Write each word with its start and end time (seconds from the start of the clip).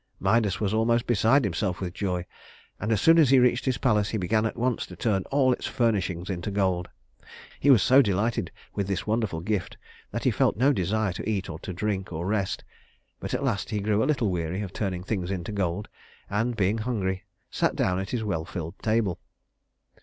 Midas 0.19 0.59
was 0.59 0.73
almost 0.73 1.05
beside 1.05 1.43
himself 1.43 1.79
with 1.79 1.93
joy; 1.93 2.25
and 2.79 2.91
as 2.91 2.99
soon 2.99 3.19
as 3.19 3.29
he 3.29 3.37
reached 3.37 3.65
his 3.65 3.77
palace 3.77 4.09
he 4.09 4.17
began 4.17 4.47
at 4.47 4.57
once 4.57 4.87
to 4.87 4.95
turn 4.95 5.21
all 5.25 5.53
its 5.53 5.67
furnishings 5.67 6.27
into 6.27 6.49
gold. 6.49 6.89
He 7.59 7.69
was 7.69 7.83
so 7.83 8.01
delighted 8.01 8.49
with 8.73 8.87
his 8.89 9.05
wonderful 9.05 9.41
gift 9.41 9.77
that 10.09 10.23
he 10.23 10.31
felt 10.31 10.57
no 10.57 10.73
desire 10.73 11.13
to 11.13 11.29
eat 11.29 11.51
or 11.51 11.59
drink 11.59 12.11
or 12.11 12.25
rest; 12.25 12.63
but 13.19 13.35
at 13.35 13.43
last 13.43 13.69
he 13.69 13.79
grew 13.79 14.03
a 14.03 14.09
little 14.09 14.31
weary 14.31 14.63
of 14.63 14.73
turning 14.73 15.03
things 15.03 15.29
into 15.29 15.51
gold, 15.51 15.87
and, 16.31 16.57
being 16.57 16.79
hungry, 16.79 17.23
sat 17.51 17.75
down 17.75 17.99
at 17.99 18.09
his 18.09 18.23
well 18.23 18.43
filled 18.43 18.79
table. 18.79 19.19